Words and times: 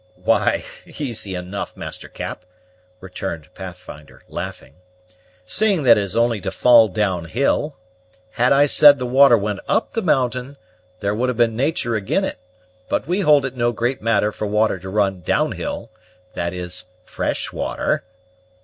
"Why, 0.23 0.63
easy 0.87 1.35
enough, 1.35 1.77
Master 1.77 2.07
Cap," 2.09 2.43
returned 3.01 3.53
Pathfinder, 3.53 4.23
laughing, 4.27 4.73
"seeing 5.45 5.83
that 5.83 5.95
it 5.95 6.01
has 6.01 6.15
only 6.15 6.41
to 6.41 6.49
fall 6.49 6.87
down 6.87 7.25
hill. 7.25 7.77
Had 8.31 8.51
I 8.51 8.65
said 8.65 8.97
the 8.97 9.05
water 9.05 9.37
went 9.37 9.59
up 9.67 9.91
the 9.91 10.01
mountain, 10.01 10.57
there 11.01 11.13
would 11.13 11.29
have 11.29 11.37
been 11.37 11.55
natur' 11.55 11.95
ag'in 11.95 12.23
it; 12.25 12.39
but 12.89 13.07
we 13.07 13.19
hold 13.19 13.45
it 13.45 13.55
no 13.55 13.71
great 13.71 14.01
matter 14.01 14.31
for 14.31 14.47
water 14.47 14.79
to 14.79 14.89
run 14.89 15.21
down 15.21 15.51
hill 15.51 15.91
that 16.33 16.51
is, 16.51 16.85
fresh 17.05 17.53
water." 17.53 18.03